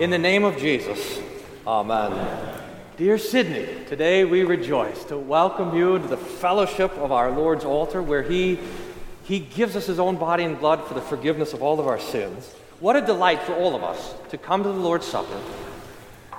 In 0.00 0.08
the 0.08 0.16
name 0.16 0.44
of 0.44 0.56
Jesus, 0.56 1.20
Amen. 1.66 2.10
Dear 2.96 3.18
Sydney, 3.18 3.68
today 3.86 4.24
we 4.24 4.44
rejoice 4.44 5.04
to 5.04 5.18
welcome 5.18 5.76
you 5.76 5.98
to 5.98 6.08
the 6.08 6.16
fellowship 6.16 6.90
of 6.96 7.12
our 7.12 7.30
Lord's 7.30 7.66
altar 7.66 8.02
where 8.02 8.22
He, 8.22 8.58
he 9.24 9.40
gives 9.40 9.76
us 9.76 9.84
His 9.84 9.98
own 9.98 10.16
body 10.16 10.44
and 10.44 10.58
blood 10.58 10.82
for 10.86 10.94
the 10.94 11.02
forgiveness 11.02 11.52
of 11.52 11.62
all 11.62 11.78
of 11.78 11.86
our 11.86 12.00
sins. 12.00 12.50
What 12.78 12.96
a 12.96 13.02
delight 13.02 13.42
for 13.42 13.52
all 13.52 13.76
of 13.76 13.82
us 13.82 14.14
to 14.30 14.38
come 14.38 14.62
to 14.62 14.70
the 14.70 14.74
Lord's 14.74 15.06
Supper 15.06 15.36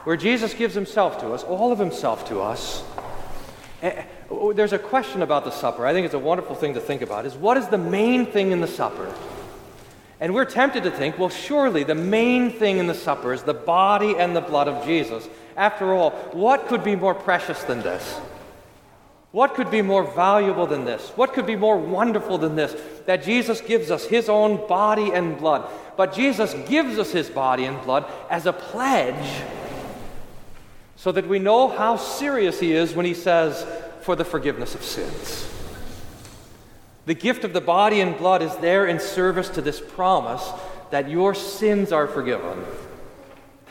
where 0.05 0.17
Jesus 0.17 0.55
gives 0.55 0.73
Himself 0.73 1.19
to 1.19 1.31
us, 1.31 1.43
all 1.43 1.71
of 1.71 1.77
Himself 1.77 2.27
to 2.29 2.41
us. 2.41 2.83
Eh, 3.83 4.05
oh, 4.31 4.53
there's 4.53 4.73
a 4.73 4.79
question 4.79 5.21
about 5.21 5.45
the 5.45 5.51
supper. 5.51 5.85
I 5.85 5.93
think 5.93 6.05
it's 6.05 6.15
a 6.15 6.19
wonderful 6.19 6.55
thing 6.55 6.73
to 6.73 6.81
think 6.81 7.03
about 7.03 7.27
is 7.27 7.35
what 7.35 7.57
is 7.57 7.67
the 7.67 7.77
main 7.77 8.25
thing 8.25 8.53
in 8.53 8.59
the 8.59 8.67
supper? 8.67 9.13
And 10.21 10.35
we're 10.35 10.45
tempted 10.45 10.83
to 10.83 10.91
think, 10.91 11.17
well, 11.17 11.29
surely 11.29 11.83
the 11.83 11.95
main 11.95 12.51
thing 12.51 12.77
in 12.77 12.85
the 12.85 12.93
supper 12.93 13.33
is 13.33 13.41
the 13.41 13.55
body 13.55 14.15
and 14.17 14.35
the 14.35 14.41
blood 14.41 14.67
of 14.67 14.85
Jesus. 14.85 15.27
After 15.57 15.93
all, 15.93 16.11
what 16.31 16.67
could 16.67 16.83
be 16.83 16.95
more 16.95 17.15
precious 17.15 17.63
than 17.63 17.81
this? 17.81 18.19
What 19.31 19.55
could 19.55 19.71
be 19.71 19.81
more 19.81 20.03
valuable 20.03 20.67
than 20.67 20.85
this? 20.85 21.09
What 21.15 21.33
could 21.33 21.47
be 21.47 21.55
more 21.55 21.77
wonderful 21.77 22.37
than 22.37 22.55
this? 22.55 22.79
That 23.07 23.23
Jesus 23.23 23.61
gives 23.61 23.89
us 23.89 24.05
his 24.05 24.29
own 24.29 24.67
body 24.67 25.11
and 25.11 25.39
blood. 25.39 25.67
But 25.97 26.13
Jesus 26.13 26.53
gives 26.69 26.99
us 26.99 27.11
his 27.11 27.29
body 27.29 27.65
and 27.65 27.81
blood 27.81 28.05
as 28.29 28.45
a 28.45 28.53
pledge 28.53 29.43
so 30.97 31.11
that 31.11 31.27
we 31.27 31.39
know 31.39 31.67
how 31.67 31.97
serious 31.97 32.59
he 32.59 32.73
is 32.73 32.93
when 32.93 33.07
he 33.07 33.15
says, 33.15 33.65
for 34.01 34.15
the 34.15 34.25
forgiveness 34.25 34.75
of 34.75 34.83
sins. 34.83 35.47
The 37.05 37.13
gift 37.13 37.43
of 37.43 37.53
the 37.53 37.61
body 37.61 37.99
and 37.99 38.17
blood 38.17 38.41
is 38.41 38.55
there 38.57 38.85
in 38.85 38.99
service 38.99 39.49
to 39.49 39.61
this 39.61 39.81
promise 39.81 40.47
that 40.91 41.09
your 41.09 41.33
sins 41.33 41.91
are 41.91 42.07
forgiven. 42.07 42.63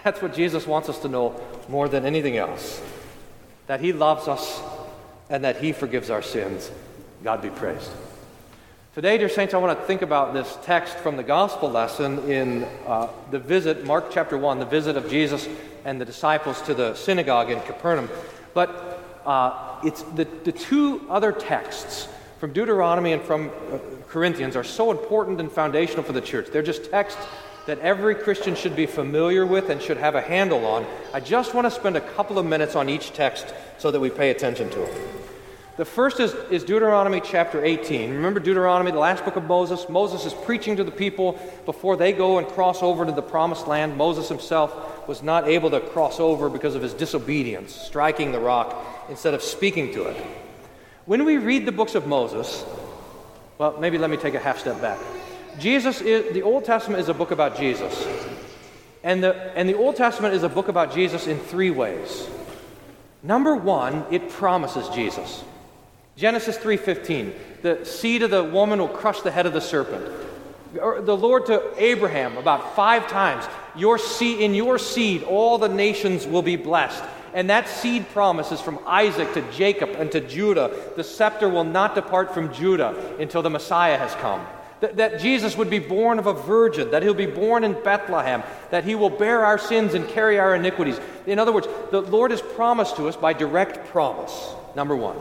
That's 0.02 0.20
what 0.20 0.34
Jesus 0.34 0.66
wants 0.66 0.88
us 0.88 0.98
to 1.00 1.08
know 1.08 1.40
more 1.68 1.88
than 1.88 2.04
anything 2.04 2.36
else 2.36 2.82
that 3.66 3.80
He 3.80 3.92
loves 3.92 4.26
us 4.26 4.60
and 5.28 5.44
that 5.44 5.58
He 5.58 5.70
forgives 5.70 6.10
our 6.10 6.22
sins. 6.22 6.72
God 7.22 7.40
be 7.40 7.50
praised. 7.50 7.90
Today, 8.96 9.16
dear 9.16 9.28
saints, 9.28 9.54
I 9.54 9.58
want 9.58 9.78
to 9.78 9.86
think 9.86 10.02
about 10.02 10.34
this 10.34 10.58
text 10.64 10.96
from 10.96 11.16
the 11.16 11.22
gospel 11.22 11.70
lesson 11.70 12.28
in 12.28 12.64
uh, 12.84 13.08
the 13.30 13.38
visit, 13.38 13.84
Mark 13.84 14.10
chapter 14.10 14.36
1, 14.36 14.58
the 14.58 14.64
visit 14.64 14.96
of 14.96 15.08
Jesus 15.08 15.48
and 15.84 16.00
the 16.00 16.04
disciples 16.04 16.60
to 16.62 16.74
the 16.74 16.94
synagogue 16.94 17.50
in 17.50 17.60
Capernaum. 17.60 18.08
But 18.52 19.00
uh, 19.24 19.78
it's 19.84 20.02
the, 20.02 20.24
the 20.24 20.50
two 20.50 21.06
other 21.08 21.30
texts 21.30 22.08
from 22.40 22.54
Deuteronomy 22.54 23.12
and 23.12 23.20
from 23.20 23.50
uh, 23.50 23.78
Corinthians 24.08 24.56
are 24.56 24.64
so 24.64 24.90
important 24.90 25.40
and 25.40 25.52
foundational 25.52 26.02
for 26.02 26.14
the 26.14 26.22
church. 26.22 26.48
They're 26.50 26.62
just 26.62 26.90
texts 26.90 27.20
that 27.66 27.78
every 27.80 28.14
Christian 28.14 28.54
should 28.54 28.74
be 28.74 28.86
familiar 28.86 29.44
with 29.44 29.68
and 29.68 29.80
should 29.80 29.98
have 29.98 30.14
a 30.14 30.22
handle 30.22 30.64
on. 30.64 30.86
I 31.12 31.20
just 31.20 31.52
want 31.54 31.66
to 31.66 31.70
spend 31.70 31.98
a 31.98 32.00
couple 32.00 32.38
of 32.38 32.46
minutes 32.46 32.76
on 32.76 32.88
each 32.88 33.12
text 33.12 33.52
so 33.76 33.90
that 33.90 34.00
we 34.00 34.08
pay 34.08 34.30
attention 34.30 34.70
to 34.70 34.82
it. 34.84 35.08
The 35.76 35.84
first 35.84 36.18
is, 36.18 36.32
is, 36.50 36.64
Deuteronomy 36.64 37.20
chapter 37.20 37.62
18. 37.62 38.10
Remember 38.10 38.40
Deuteronomy, 38.40 38.90
the 38.90 38.98
last 38.98 39.22
book 39.22 39.36
of 39.36 39.44
Moses? 39.44 39.86
Moses 39.90 40.24
is 40.24 40.32
preaching 40.32 40.76
to 40.76 40.84
the 40.84 40.90
people 40.90 41.38
before 41.66 41.96
they 41.98 42.12
go 42.12 42.38
and 42.38 42.46
cross 42.48 42.82
over 42.82 43.04
to 43.04 43.12
the 43.12 43.22
promised 43.22 43.66
land. 43.66 43.98
Moses 43.98 44.30
himself 44.30 45.06
was 45.06 45.22
not 45.22 45.46
able 45.46 45.70
to 45.70 45.80
cross 45.80 46.18
over 46.18 46.48
because 46.48 46.74
of 46.74 46.80
his 46.80 46.94
disobedience, 46.94 47.74
striking 47.74 48.32
the 48.32 48.40
rock 48.40 48.82
instead 49.10 49.34
of 49.34 49.42
speaking 49.42 49.92
to 49.92 50.04
it. 50.04 50.16
When 51.10 51.24
we 51.24 51.38
read 51.38 51.66
the 51.66 51.72
books 51.72 51.96
of 51.96 52.06
Moses, 52.06 52.64
well, 53.58 53.76
maybe 53.80 53.98
let 53.98 54.10
me 54.10 54.16
take 54.16 54.34
a 54.34 54.38
half 54.38 54.60
step 54.60 54.80
back. 54.80 54.96
Jesus 55.58 56.00
is, 56.00 56.32
the 56.32 56.42
Old 56.42 56.64
Testament 56.64 57.00
is 57.00 57.08
a 57.08 57.14
book 57.14 57.32
about 57.32 57.56
Jesus. 57.56 58.06
And 59.02 59.20
the, 59.20 59.34
and 59.56 59.68
the 59.68 59.74
Old 59.74 59.96
Testament 59.96 60.34
is 60.34 60.44
a 60.44 60.48
book 60.48 60.68
about 60.68 60.94
Jesus 60.94 61.26
in 61.26 61.36
three 61.40 61.72
ways. 61.72 62.28
Number 63.24 63.56
one, 63.56 64.04
it 64.12 64.28
promises 64.28 64.88
Jesus. 64.90 65.42
Genesis 66.14 66.56
3:15, 66.56 67.34
the 67.62 67.84
seed 67.84 68.22
of 68.22 68.30
the 68.30 68.44
woman 68.44 68.78
will 68.78 68.86
crush 68.86 69.20
the 69.22 69.32
head 69.32 69.46
of 69.46 69.52
the 69.52 69.60
serpent. 69.60 70.06
The 70.72 71.16
Lord 71.16 71.46
to 71.46 71.72
Abraham 71.76 72.36
about 72.36 72.76
five 72.76 73.08
times, 73.08 73.46
your 73.74 73.98
seed, 73.98 74.38
in 74.38 74.54
your 74.54 74.78
seed 74.78 75.24
all 75.24 75.58
the 75.58 75.68
nations 75.68 76.24
will 76.24 76.42
be 76.42 76.54
blessed. 76.54 77.02
And 77.34 77.50
that 77.50 77.68
seed 77.68 78.08
promise 78.10 78.52
is 78.52 78.60
from 78.60 78.78
Isaac 78.86 79.32
to 79.34 79.42
Jacob 79.52 79.90
and 79.90 80.10
to 80.12 80.20
Judah. 80.20 80.74
The 80.96 81.04
scepter 81.04 81.48
will 81.48 81.64
not 81.64 81.94
depart 81.94 82.34
from 82.34 82.52
Judah 82.52 83.16
until 83.18 83.42
the 83.42 83.50
Messiah 83.50 83.98
has 83.98 84.14
come. 84.16 84.44
That, 84.80 84.96
that, 84.96 85.20
Jesus 85.20 85.56
would 85.58 85.68
be 85.68 85.78
born 85.78 86.18
of 86.18 86.26
a 86.26 86.32
virgin, 86.32 86.90
that 86.92 87.02
he'll 87.02 87.12
be 87.12 87.26
born 87.26 87.64
in 87.64 87.74
Bethlehem, 87.82 88.42
that 88.70 88.84
he 88.84 88.94
will 88.94 89.10
bear 89.10 89.44
our 89.44 89.58
sins 89.58 89.92
and 89.92 90.08
carry 90.08 90.38
our 90.38 90.54
iniquities. 90.54 90.98
In 91.26 91.38
other 91.38 91.52
words, 91.52 91.68
the 91.90 92.00
Lord 92.00 92.30
has 92.30 92.40
promised 92.40 92.96
to 92.96 93.06
us 93.06 93.14
by 93.14 93.34
direct 93.34 93.88
promise, 93.88 94.54
number 94.74 94.96
one. 94.96 95.18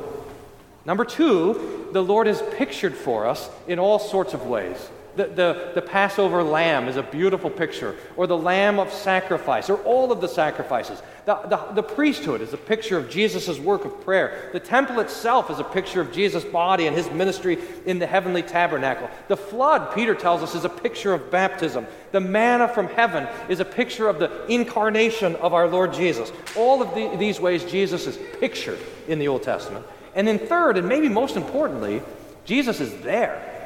Number 0.86 1.04
two, 1.04 1.90
the 1.92 2.02
Lord 2.02 2.28
is 2.28 2.42
pictured 2.54 2.96
for 2.96 3.28
us 3.28 3.50
in 3.68 3.80
all 3.80 4.00
sorts 4.00 4.34
of 4.34 4.46
ways. 4.46 4.78
The, 5.16 5.26
the, 5.26 5.72
the, 5.76 5.82
Passover 5.82 6.44
lamb 6.44 6.88
is 6.88 6.96
a 6.96 7.04
beautiful 7.04 7.50
picture, 7.50 7.96
or 8.16 8.28
the 8.28 8.38
lamb 8.38 8.80
of 8.80 8.94
sacrifice, 8.94 9.70
or 9.70 9.78
all 9.80 10.12
of 10.12 10.22
the 10.22 10.28
sacrifices. 10.28 11.02
The, 11.26 11.36
the, 11.36 11.58
the 11.74 11.84
priesthood 11.84 12.42
is 12.42 12.54
a 12.54 12.58
picture 12.58 12.98
of 12.98 13.10
Jesus' 13.10 13.60
work 13.60 13.86
of 13.86 14.02
prayer. 14.02 14.50
The 14.54 14.60
temple 14.60 15.00
itself 15.00 15.50
is 15.50 15.60
a 15.60 15.64
picture 15.64 16.00
of 16.00 16.12
Jesus' 16.12 16.44
body 16.46 16.88
and 16.88 16.96
his 16.96 17.10
ministry 17.12 17.58
in 17.86 18.00
the 18.00 18.08
heavenly 18.08 18.44
tabernacle. 18.44 19.10
The 19.28 19.38
flood, 19.38 19.94
Peter 19.94 20.16
tells 20.16 20.42
us, 20.42 20.56
is 20.56 20.66
a 20.66 20.70
picture 20.70 21.14
of 21.14 21.32
baptism. 21.32 21.86
The 22.12 22.20
manna 22.20 22.68
from 22.68 22.88
heaven 22.88 23.28
is 23.50 23.60
a 23.60 23.66
picture 23.66 24.08
of 24.08 24.20
the 24.20 24.46
incarnation 24.48 25.36
of 25.38 25.54
our 25.54 25.68
Lord 25.68 25.94
Jesus. 25.94 26.32
All 26.56 26.82
of 26.82 26.94
the, 26.94 27.16
these 27.18 27.40
ways, 27.40 27.64
Jesus 27.64 28.08
is 28.08 28.18
pictured 28.40 28.80
in 29.08 29.20
the 29.20 29.28
Old 29.28 29.44
Testament. 29.44 29.86
And 30.16 30.28
then, 30.28 30.40
third, 30.40 30.78
and 30.78 30.88
maybe 30.88 31.10
most 31.10 31.36
importantly, 31.36 32.02
Jesus 32.46 32.80
is 32.80 33.02
there. 33.02 33.59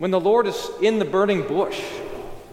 When 0.00 0.10
the 0.10 0.18
Lord 0.18 0.46
is 0.46 0.70
in 0.80 0.98
the 0.98 1.04
burning 1.04 1.46
bush, 1.46 1.78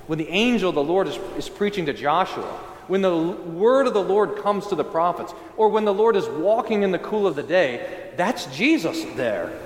when 0.07 0.19
the 0.19 0.27
angel 0.27 0.67
of 0.67 0.75
the 0.75 0.83
Lord 0.83 1.07
is, 1.07 1.15
is 1.37 1.47
preaching 1.47 1.85
to 1.85 1.93
Joshua, 1.93 2.43
when 2.89 3.01
the 3.01 3.15
word 3.15 3.87
of 3.87 3.93
the 3.93 4.03
Lord 4.03 4.43
comes 4.43 4.67
to 4.67 4.75
the 4.75 4.83
prophets, 4.83 5.33
or 5.55 5.69
when 5.69 5.85
the 5.85 5.93
Lord 5.93 6.17
is 6.17 6.27
walking 6.27 6.83
in 6.83 6.91
the 6.91 6.99
cool 6.99 7.25
of 7.25 7.37
the 7.37 7.43
day, 7.43 8.11
that's 8.17 8.47
Jesus 8.47 9.01
there. 9.15 9.57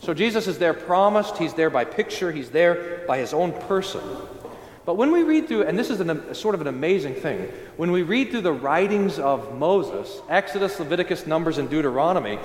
So 0.00 0.14
Jesus 0.14 0.46
is 0.46 0.56
there 0.56 0.72
promised, 0.72 1.36
he's 1.36 1.52
there 1.52 1.68
by 1.68 1.84
picture, 1.84 2.32
he's 2.32 2.48
there 2.48 3.04
by 3.06 3.18
his 3.18 3.34
own 3.34 3.52
person. 3.52 4.00
But 4.86 4.94
when 4.94 5.12
we 5.12 5.22
read 5.22 5.48
through, 5.48 5.64
and 5.64 5.78
this 5.78 5.90
is 5.90 6.00
an, 6.00 6.08
a 6.08 6.34
sort 6.34 6.54
of 6.54 6.62
an 6.62 6.66
amazing 6.66 7.14
thing, 7.14 7.40
when 7.76 7.92
we 7.92 8.04
read 8.04 8.30
through 8.30 8.40
the 8.40 8.54
writings 8.54 9.18
of 9.18 9.58
Moses, 9.58 10.22
Exodus, 10.30 10.80
Leviticus, 10.80 11.26
Numbers, 11.26 11.58
and 11.58 11.68
Deuteronomy, 11.68 12.38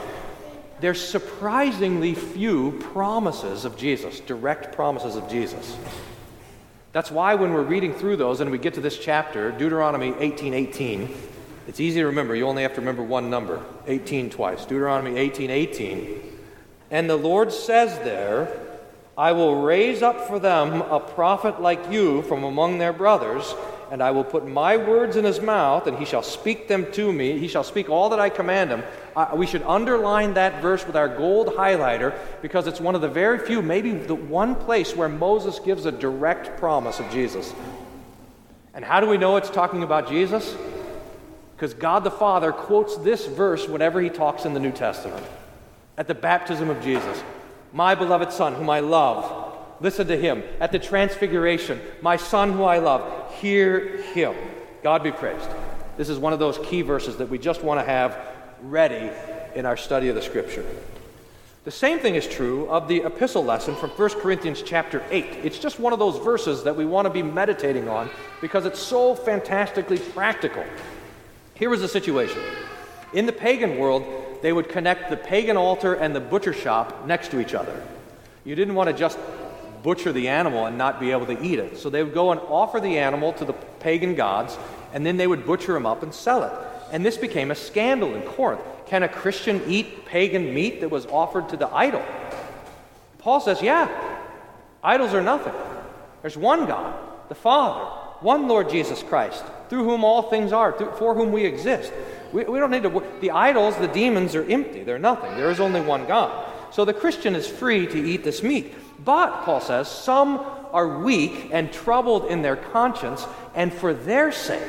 there's 0.81 1.05
surprisingly 1.05 2.13
few 2.13 2.73
promises 2.93 3.65
of 3.65 3.77
Jesus, 3.77 4.19
direct 4.19 4.75
promises 4.75 5.15
of 5.15 5.29
Jesus. 5.29 5.77
That's 6.91 7.11
why 7.11 7.35
when 7.35 7.53
we're 7.53 7.63
reading 7.63 7.93
through 7.93 8.17
those 8.17 8.39
and 8.39 8.51
we 8.51 8.57
get 8.57 8.73
to 8.75 8.81
this 8.81 8.97
chapter, 8.97 9.51
Deuteronomy 9.51 10.13
18 10.17 10.53
18, 10.53 11.15
it's 11.67 11.79
easy 11.79 11.99
to 11.99 12.05
remember. 12.05 12.35
You 12.35 12.47
only 12.47 12.63
have 12.63 12.73
to 12.75 12.81
remember 12.81 13.03
one 13.03 13.29
number 13.29 13.63
18 13.87 14.29
twice. 14.29 14.63
Deuteronomy 14.63 15.17
18 15.17 15.49
18. 15.49 16.21
And 16.91 17.09
the 17.09 17.15
Lord 17.15 17.51
says 17.51 17.97
there, 17.99 18.59
I 19.17 19.31
will 19.31 19.61
raise 19.61 20.01
up 20.01 20.27
for 20.27 20.39
them 20.39 20.81
a 20.81 20.99
prophet 20.99 21.61
like 21.61 21.91
you 21.91 22.21
from 22.23 22.43
among 22.43 22.77
their 22.77 22.93
brothers, 22.93 23.55
and 23.91 24.01
I 24.01 24.11
will 24.11 24.23
put 24.23 24.47
my 24.47 24.77
words 24.77 25.15
in 25.15 25.25
his 25.25 25.39
mouth, 25.39 25.87
and 25.87 25.97
he 25.97 26.05
shall 26.05 26.23
speak 26.23 26.67
them 26.67 26.91
to 26.93 27.11
me. 27.11 27.37
He 27.37 27.47
shall 27.47 27.63
speak 27.63 27.89
all 27.89 28.09
that 28.09 28.19
I 28.19 28.29
command 28.29 28.71
him. 28.71 28.83
We 29.35 29.47
should 29.47 29.63
underline 29.63 30.33
that 30.33 30.61
verse 30.61 30.85
with 30.85 30.95
our 30.95 31.07
gold 31.07 31.47
highlighter 31.47 32.17
because 32.41 32.67
it's 32.67 32.81
one 32.81 32.95
of 32.95 33.01
the 33.01 33.07
very 33.07 33.39
few, 33.39 33.61
maybe 33.61 33.91
the 33.91 34.15
one 34.15 34.55
place 34.55 34.95
where 34.95 35.09
Moses 35.09 35.59
gives 35.59 35.85
a 35.85 35.91
direct 35.91 36.59
promise 36.59 36.99
of 36.99 37.09
Jesus. 37.11 37.53
And 38.73 38.83
how 38.83 38.99
do 38.99 39.07
we 39.07 39.17
know 39.17 39.37
it's 39.37 39.49
talking 39.49 39.83
about 39.83 40.09
Jesus? 40.09 40.55
Because 41.55 41.73
God 41.73 42.03
the 42.03 42.11
Father 42.11 42.51
quotes 42.51 42.97
this 42.97 43.25
verse 43.27 43.67
whenever 43.67 44.01
he 44.01 44.09
talks 44.09 44.45
in 44.45 44.53
the 44.53 44.59
New 44.59 44.73
Testament 44.73 45.25
at 45.97 46.07
the 46.07 46.15
baptism 46.15 46.69
of 46.69 46.81
Jesus. 46.83 47.23
My 47.71 47.95
beloved 47.95 48.33
Son, 48.33 48.53
whom 48.53 48.69
I 48.69 48.81
love, 48.81 49.44
listen 49.79 50.07
to 50.07 50.17
him. 50.17 50.43
At 50.59 50.71
the 50.71 50.79
transfiguration, 50.79 51.81
my 52.01 52.17
Son, 52.17 52.53
who 52.53 52.63
I 52.63 52.79
love, 52.79 53.33
hear 53.35 53.97
him. 54.13 54.35
God 54.83 55.03
be 55.03 55.11
praised. 55.11 55.49
This 55.97 56.09
is 56.09 56.19
one 56.19 56.33
of 56.33 56.39
those 56.39 56.57
key 56.59 56.81
verses 56.81 57.17
that 57.17 57.29
we 57.29 57.37
just 57.37 57.63
want 57.63 57.79
to 57.79 57.85
have 57.85 58.17
ready 58.61 59.09
in 59.55 59.65
our 59.65 59.77
study 59.77 60.09
of 60.09 60.15
the 60.15 60.21
Scripture. 60.21 60.65
The 61.63 61.71
same 61.71 61.97
thing 61.97 62.13
is 62.13 62.27
true 62.27 62.69
of 62.69 62.87
the 62.87 63.03
epistle 63.03 63.43
lesson 63.43 63.75
from 63.75 63.89
1 63.89 64.21
Corinthians 64.21 64.61
chapter 64.61 65.03
8. 65.09 65.25
It's 65.43 65.57
just 65.57 65.79
one 65.79 65.93
of 65.93 65.99
those 65.99 66.19
verses 66.19 66.63
that 66.63 66.75
we 66.75 66.85
want 66.85 67.07
to 67.07 67.09
be 67.09 67.23
meditating 67.23 67.89
on 67.89 68.09
because 68.39 68.67
it's 68.67 68.79
so 68.79 69.15
fantastically 69.15 69.97
practical. 69.97 70.63
Here 71.55 71.71
was 71.71 71.81
the 71.81 71.87
situation. 71.87 72.39
In 73.13 73.25
the 73.25 73.31
pagan 73.31 73.79
world, 73.79 74.03
they 74.43 74.53
would 74.53 74.69
connect 74.69 75.09
the 75.09 75.17
pagan 75.17 75.57
altar 75.57 75.95
and 75.95 76.15
the 76.15 76.19
butcher 76.19 76.53
shop 76.53 77.07
next 77.07 77.31
to 77.31 77.39
each 77.39 77.55
other. 77.55 77.81
You 78.43 78.53
didn't 78.53 78.75
want 78.75 78.89
to 78.89 78.93
just 78.93 79.17
butcher 79.85 80.11
the 80.11 80.27
animal 80.27 80.65
and 80.65 80.77
not 80.77 80.99
be 80.99 81.11
able 81.11 81.27
to 81.27 81.39
eat 81.41 81.59
it. 81.59 81.77
So 81.77 81.91
they 81.91 82.03
would 82.03 82.15
go 82.15 82.31
and 82.31 82.41
offer 82.41 82.79
the 82.79 82.97
animal 82.97 83.31
to 83.33 83.45
the 83.45 83.53
pagan 83.53 84.15
gods, 84.15 84.57
and 84.93 85.05
then 85.05 85.15
they 85.15 85.27
would 85.27 85.45
butcher 85.45 85.77
him 85.77 85.85
up 85.85 86.01
and 86.01 86.11
sell 86.11 86.43
it. 86.43 86.51
And 86.91 87.05
this 87.05 87.17
became 87.17 87.51
a 87.51 87.55
scandal 87.55 88.15
in 88.15 88.23
Corinth. 88.23 88.61
Can 88.87 89.03
a 89.03 89.07
Christian 89.07 89.61
eat 89.67 90.05
pagan 90.07 90.53
meat 90.53 90.81
that 90.81 90.89
was 90.89 91.05
offered 91.05 91.49
to 91.49 91.57
the 91.57 91.67
idol? 91.67 92.03
Paul 93.19 93.39
says, 93.39 93.61
yeah, 93.61 93.87
idols 94.83 95.13
are 95.13 95.21
nothing. 95.21 95.53
There's 96.23 96.37
one 96.37 96.65
God, 96.65 96.99
the 97.29 97.35
Father, 97.35 97.85
one 98.21 98.47
Lord 98.47 98.69
Jesus 98.69 99.03
Christ, 99.03 99.43
through 99.69 99.83
whom 99.83 100.03
all 100.03 100.23
things 100.23 100.51
are, 100.51 100.75
through, 100.75 100.93
for 100.93 101.13
whom 101.13 101.31
we 101.31 101.45
exist. 101.45 101.93
We, 102.33 102.43
we 102.43 102.59
don't 102.59 102.71
need 102.71 102.83
to. 102.83 103.03
The 103.21 103.31
idols, 103.31 103.77
the 103.77 103.87
demons, 103.87 104.33
are 104.33 104.43
empty. 104.49 104.83
They're 104.83 104.97
nothing. 104.97 105.35
There 105.35 105.51
is 105.51 105.59
only 105.59 105.81
one 105.81 106.07
God. 106.07 106.51
So 106.73 106.85
the 106.85 106.93
Christian 106.93 107.35
is 107.35 107.47
free 107.47 107.85
to 107.87 107.97
eat 107.97 108.23
this 108.23 108.41
meat. 108.41 108.73
But, 109.03 109.43
Paul 109.43 109.61
says, 109.61 109.87
some 109.87 110.39
are 110.71 110.99
weak 110.99 111.49
and 111.51 111.71
troubled 111.71 112.25
in 112.25 112.41
their 112.41 112.55
conscience, 112.55 113.25
and 113.53 113.73
for 113.73 113.93
their 113.93 114.31
sake, 114.31 114.61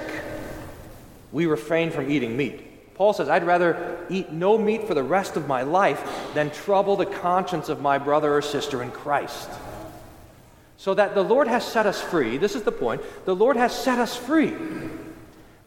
we 1.32 1.46
refrain 1.46 1.90
from 1.90 2.10
eating 2.10 2.36
meat. 2.36 2.94
Paul 2.94 3.12
says, 3.12 3.28
I'd 3.28 3.44
rather 3.44 3.98
eat 4.08 4.32
no 4.32 4.56
meat 4.56 4.84
for 4.84 4.94
the 4.94 5.02
rest 5.02 5.36
of 5.36 5.46
my 5.46 5.62
life 5.62 6.02
than 6.32 6.50
trouble 6.50 6.96
the 6.96 7.06
conscience 7.06 7.68
of 7.68 7.80
my 7.80 7.98
brother 7.98 8.34
or 8.34 8.40
sister 8.40 8.82
in 8.82 8.90
Christ. 8.90 9.50
So 10.78 10.94
that 10.94 11.14
the 11.14 11.22
Lord 11.22 11.46
has 11.46 11.64
set 11.64 11.86
us 11.86 12.00
free. 12.00 12.38
This 12.38 12.54
is 12.54 12.62
the 12.62 12.72
point. 12.72 13.02
The 13.24 13.34
Lord 13.34 13.56
has 13.56 13.76
set 13.76 13.98
us 13.98 14.16
free. 14.16 14.54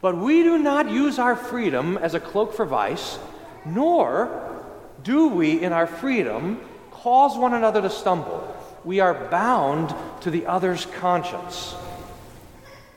But 0.02 0.18
we 0.18 0.44
do 0.44 0.58
not 0.58 0.90
use 0.90 1.20
our 1.20 1.36
freedom 1.36 1.98
as 1.98 2.14
a 2.14 2.20
cloak 2.20 2.54
for 2.54 2.66
vice, 2.66 3.20
nor 3.66 4.64
do 5.04 5.28
we, 5.28 5.62
in 5.62 5.74
our 5.74 5.88
freedom, 5.88 6.62
cause 7.04 7.38
one 7.38 7.54
another 7.54 7.82
to 7.82 7.90
stumble. 7.90 8.56
We 8.84 9.00
are 9.00 9.14
bound 9.30 9.94
to 10.22 10.32
the 10.32 10.46
other's 10.46 10.86
conscience. 10.86 11.76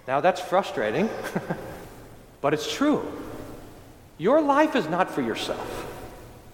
Now, 0.06 0.20
that's 0.20 0.40
frustrating, 0.40 1.08
but 2.40 2.54
it's 2.54 2.72
true. 2.72 3.06
Your 4.18 4.40
life 4.40 4.76
is 4.76 4.88
not 4.88 5.10
for 5.10 5.22
yourself. 5.22 5.88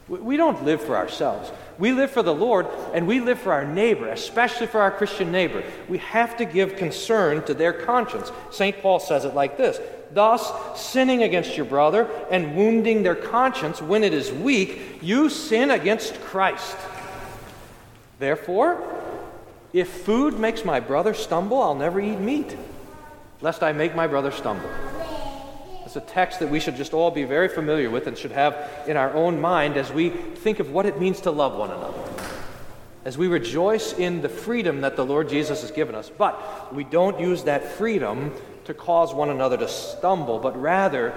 We 0.09 0.39
don't 0.39 0.65
live 0.65 0.81
for 0.81 0.97
ourselves. 0.97 1.51
We 1.79 1.93
live 1.93 2.11
for 2.11 2.23
the 2.23 2.35
Lord 2.35 2.67
and 2.95 3.07
we 3.07 3.21
live 3.21 3.39
for 3.39 3.53
our 3.53 3.67
neighbor, 3.67 4.09
especially 4.09 4.67
for 4.67 4.81
our 4.81 4.91
Christian 4.91 5.31
neighbor. 5.31 5.63
We 5.87 5.99
have 5.99 6.39
to 6.39 6.47
give 6.47 6.77
concern 6.77 7.45
to 7.45 7.53
their 7.53 7.75
conscience. 7.75 8.33
St. 8.51 8.81
Paul 8.81 9.01
says 9.01 9.27
it 9.27 9.35
like 9.35 9.59
this 9.59 9.79
Thus, 10.13 10.51
sinning 10.81 11.23
against 11.23 11.57
your 11.57 11.67
brother 11.67 12.09
and 12.31 12.57
wounding 12.57 13.03
their 13.03 13.15
conscience 13.15 13.83
when 13.83 14.03
it 14.03 14.15
is 14.15 14.33
weak, 14.33 14.99
you 15.03 15.29
sin 15.29 15.71
against 15.71 16.19
Christ. 16.23 16.77
Therefore, 18.19 18.83
if 19.73 19.89
food 19.89 20.39
makes 20.39 20.65
my 20.65 20.81
brother 20.81 21.15
stumble, 21.15 21.63
I'll 21.63 21.75
never 21.75 22.01
eat 22.01 22.19
meat, 22.19 22.57
lest 23.41 23.63
I 23.63 23.73
make 23.73 23.95
my 23.95 24.07
brother 24.07 24.31
stumble. 24.31 24.71
It's 25.85 25.97
a 25.97 26.01
text 26.01 26.41
that 26.41 26.51
we 26.51 26.61
should 26.61 26.77
just 26.77 26.93
all 26.93 27.11
be 27.11 27.25
very 27.25 27.49
familiar 27.49 27.89
with 27.89 28.07
and 28.07 28.19
should 28.19 28.33
have 28.33 28.71
in 28.87 28.97
our 28.97 29.13
own 29.15 29.41
mind 29.41 29.77
as 29.77 29.93
we 29.93 30.11
think 30.11 30.59
of 30.59 30.71
what 30.71 30.85
it 30.85 31.01
means 31.01 31.23
to 31.23 31.31
love 31.31 31.57
one 31.57 31.71
another. 31.71 31.99
As 33.05 33.17
we 33.17 33.27
rejoice 33.27 33.95
in 33.95 34.21
the 34.21 34.29
freedom 34.29 34.83
that 34.83 34.97
the 34.97 35.05
Lord 35.05 35.31
Jesus 35.31 35.63
has 35.63 35.71
given 35.71 35.95
us, 35.95 36.11
but 36.11 36.75
we 36.75 36.85
don't 36.85 37.19
use 37.19 37.45
that 37.45 37.65
freedom 37.65 38.35
to 38.65 38.75
cause 38.75 39.15
one 39.15 39.31
another 39.31 39.57
to 39.57 39.69
stumble, 39.69 40.39
but 40.39 40.61
rather 40.61 41.15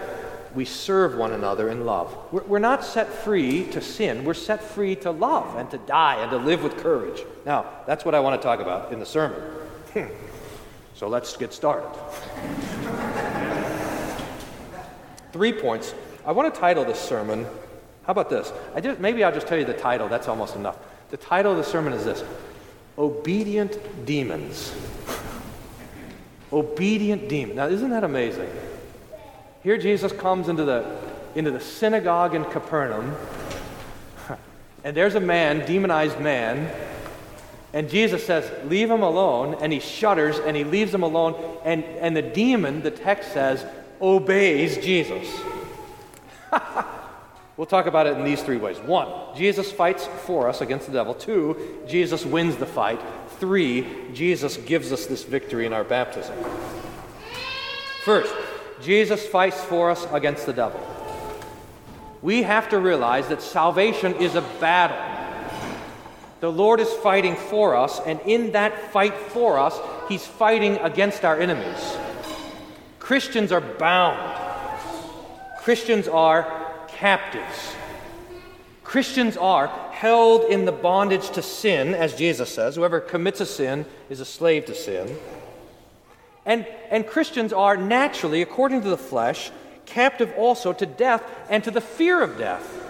we 0.56 0.66
serve 0.66 1.16
one 1.16 1.32
another 1.32 1.70
in 1.70 1.86
love. 1.86 2.16
We're 2.32 2.60
not 2.60 2.84
set 2.84 3.08
free 3.08 3.66
to 3.72 3.82
sin, 3.82 4.24
we're 4.24 4.34
set 4.34 4.64
free 4.64 4.96
to 4.98 5.12
love 5.12 5.58
and 5.58 5.70
to 5.72 5.78
die 5.78 6.22
and 6.22 6.32
to 6.32 6.38
live 6.38 6.64
with 6.64 6.78
courage. 6.78 7.22
Now, 7.46 7.66
that's 7.88 8.06
what 8.06 8.16
I 8.16 8.20
want 8.20 8.42
to 8.42 8.46
talk 8.46 8.60
about 8.60 8.92
in 8.92 9.00
the 9.00 9.06
sermon. 9.06 9.42
so 10.96 11.08
let's 11.08 11.36
get 11.38 11.54
started. 11.54 11.90
Three 15.32 15.54
points. 15.54 15.96
I 16.26 16.34
want 16.34 16.54
to 16.54 16.60
title 16.60 16.86
this 16.86 17.00
sermon. 17.00 17.46
How 18.04 18.12
about 18.12 18.30
this? 18.30 18.52
I 18.76 18.82
just, 18.82 19.00
maybe 19.00 19.24
I'll 19.24 19.34
just 19.34 19.48
tell 19.48 19.58
you 19.58 19.66
the 19.66 19.74
title. 19.74 20.08
That's 20.08 20.28
almost 20.28 20.56
enough. 20.56 20.78
The 21.10 21.18
title 21.18 21.52
of 21.52 21.58
the 21.58 21.64
sermon 21.64 21.94
is 21.94 22.06
this 22.06 22.24
Obedient 22.98 24.06
Demons. 24.06 24.74
Obedient 26.52 27.30
Demons. 27.30 27.56
Now, 27.56 27.68
isn't 27.68 27.90
that 27.90 28.04
amazing? 28.04 28.50
Here 29.64 29.78
Jesus 29.78 30.12
comes 30.12 30.50
into 30.50 30.66
the, 30.66 30.98
into 31.36 31.52
the 31.52 31.60
synagogue 31.60 32.36
in 32.36 32.46
Capernaum, 32.46 33.16
and 34.84 34.98
there's 34.98 35.16
a 35.16 35.20
man, 35.20 35.66
demonized 35.66 36.20
man, 36.20 36.74
and 37.74 37.90
Jesus 37.90 38.26
says, 38.26 38.50
Leave 38.70 38.90
him 38.90 39.02
alone, 39.02 39.56
and 39.62 39.72
he 39.72 39.80
shudders 39.80 40.40
and 40.40 40.58
he 40.58 40.64
leaves 40.64 40.94
him 40.94 41.04
alone, 41.04 41.36
and, 41.64 41.84
and 41.84 42.16
the 42.16 42.22
demon, 42.22 42.82
the 42.82 42.92
text 42.92 43.34
says, 43.34 43.66
obeys 44.02 44.78
Jesus. 44.78 45.28
we'll 47.58 47.68
talk 47.68 47.86
about 47.86 48.08
it 48.08 48.18
in 48.18 48.24
these 48.26 48.42
three 48.42 48.58
ways. 48.58 48.78
One, 48.80 49.08
Jesus 49.36 49.72
fights 49.72 50.08
for 50.26 50.50
us 50.50 50.62
against 50.62 50.88
the 50.88 50.94
devil. 50.94 51.14
Two, 51.14 51.80
Jesus 51.88 52.26
wins 52.26 52.58
the 52.58 52.66
fight. 52.66 53.00
Three, 53.40 53.88
Jesus 54.14 54.58
gives 54.58 54.92
us 54.92 55.06
this 55.06 55.24
victory 55.24 55.66
in 55.66 55.74
our 55.74 55.84
baptism. 55.84 56.36
First, 58.04 58.34
Jesus 58.82 59.26
fights 59.28 59.64
for 59.64 59.90
us 59.90 60.06
against 60.12 60.46
the 60.46 60.54
devil. 60.54 60.80
We 62.22 62.44
have 62.44 62.70
to 62.70 62.80
realize 62.80 63.28
that 63.30 63.42
salvation 63.42 64.16
is 64.16 64.36
a 64.36 64.42
battle. 64.60 64.98
The 66.40 66.52
Lord 66.52 66.80
is 66.80 66.92
fighting 66.92 67.36
for 67.36 67.76
us, 67.76 68.00
and 68.06 68.20
in 68.22 68.52
that 68.54 68.92
fight 68.92 69.16
for 69.16 69.60
us, 69.60 69.80
He's 70.10 70.26
fighting 70.26 70.78
against 70.78 71.24
our 71.24 71.40
enemies. 71.40 71.98
Christians 73.00 73.52
are 73.52 73.62
bound, 73.62 74.20
Christians 75.60 76.08
are 76.08 76.86
captives. 76.88 77.76
Christians 78.84 79.38
are 79.38 79.68
held 79.92 80.52
in 80.52 80.66
the 80.66 80.72
bondage 80.72 81.30
to 81.32 81.42
sin, 81.42 81.94
as 81.94 82.14
Jesus 82.16 82.54
says. 82.54 82.76
Whoever 82.76 83.00
commits 83.00 83.40
a 83.40 83.46
sin 83.46 83.86
is 84.10 84.20
a 84.20 84.26
slave 84.26 84.66
to 84.66 84.76
sin. 84.76 85.16
And, 86.46 86.66
and 86.90 87.06
Christians 87.06 87.54
are 87.54 87.78
naturally, 87.78 88.42
according 88.42 88.82
to 88.82 88.90
the 88.90 88.98
flesh, 88.98 89.52
captive 89.86 90.34
also 90.38 90.74
to 90.74 90.86
death 90.86 91.24
and 91.50 91.64
to 91.64 91.72
the 91.72 91.82
fear 91.82 92.22
of 92.22 92.38
death. 92.38 92.82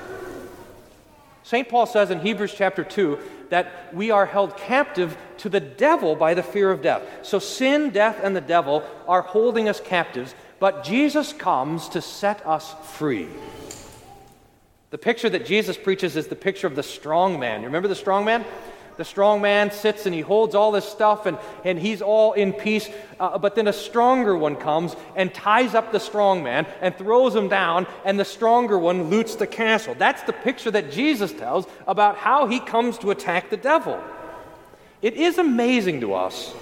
St. 1.44 1.68
Paul 1.68 1.86
says 1.86 2.12
in 2.12 2.20
Hebrews 2.20 2.54
chapter 2.56 2.84
2 2.84 3.20
that 3.50 3.94
we 3.94 4.12
are 4.12 4.26
held 4.26 4.56
captive 4.56 5.18
to 5.40 5.50
the 5.50 5.60
devil 5.60 6.16
by 6.16 6.34
the 6.34 6.44
fear 6.44 6.72
of 6.72 6.82
death. 6.82 7.02
So 7.24 7.40
sin, 7.40 7.90
death, 7.90 8.20
and 8.24 8.36
the 8.36 8.42
devil 8.42 8.84
are 9.08 9.22
holding 9.22 9.68
us 9.68 9.82
captives, 9.82 10.34
but 10.60 10.84
Jesus 10.84 11.34
comes 11.34 11.90
to 11.90 12.02
set 12.02 12.46
us 12.46 12.74
free. 12.94 13.28
The 14.92 14.98
picture 14.98 15.30
that 15.30 15.46
Jesus 15.46 15.78
preaches 15.78 16.16
is 16.16 16.28
the 16.28 16.36
picture 16.36 16.68
of 16.68 16.76
the 16.76 16.84
strong 16.84 17.40
man. 17.40 17.62
You 17.62 17.68
remember 17.68 17.88
the 17.88 17.96
strong 17.96 18.24
man? 18.24 18.46
The 19.02 19.06
strong 19.06 19.42
man 19.42 19.72
sits 19.72 20.06
and 20.06 20.14
he 20.14 20.22
holds 20.22 20.54
all 20.54 20.72
this 20.72 20.86
stuff 20.86 21.26
and, 21.26 21.40
and 21.66 21.80
he's 21.80 22.04
all 22.04 22.34
in 22.34 22.54
peace. 22.54 22.88
Uh, 23.20 23.40
but 23.40 23.56
then 23.56 23.68
a 23.68 23.74
stronger 23.74 24.38
one 24.38 24.56
comes 24.56 24.96
and 25.16 25.34
ties 25.34 25.74
up 25.74 25.92
the 25.92 26.00
strong 26.00 26.44
man 26.44 26.68
and 26.82 26.96
throws 26.96 27.36
him 27.36 27.48
down, 27.48 27.88
and 28.06 28.20
the 28.20 28.24
stronger 28.24 28.78
one 28.78 29.10
loots 29.10 29.34
the 29.34 29.48
castle. 29.48 29.96
That's 29.98 30.22
the 30.22 30.34
picture 30.34 30.70
that 30.70 30.92
Jesus 30.92 31.34
tells 31.34 31.66
about 31.88 32.16
how 32.16 32.46
he 32.46 32.60
comes 32.60 33.00
to 33.00 33.10
attack 33.10 33.50
the 33.50 33.58
devil. 33.58 34.00
It 35.02 35.16
is 35.16 35.40
amazing 35.40 36.02
to 36.02 36.14
us 36.14 36.54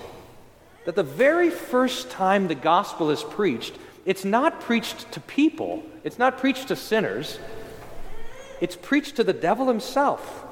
that 0.85 0.95
the 0.95 1.03
very 1.03 1.49
first 1.49 2.09
time 2.09 2.47
the 2.47 2.55
gospel 2.55 3.09
is 3.09 3.21
preached, 3.21 3.73
it's 4.05 4.23
not 4.23 4.61
preached 4.61 5.11
to 5.11 5.19
people, 5.19 5.83
it's 6.05 6.17
not 6.17 6.37
preached 6.37 6.69
to 6.69 6.77
sinners, 6.77 7.37
it's 8.61 8.77
preached 8.77 9.17
to 9.17 9.25
the 9.25 9.33
devil 9.33 9.67
himself. 9.67 10.45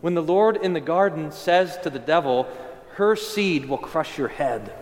When 0.00 0.14
the 0.14 0.22
Lord 0.22 0.56
in 0.56 0.72
the 0.72 0.80
garden 0.80 1.32
says 1.32 1.76
to 1.78 1.90
the 1.90 1.98
devil, 1.98 2.46
Her 2.94 3.16
seed 3.16 3.66
will 3.66 3.78
crush 3.78 4.16
your 4.18 4.28
head 4.28 4.72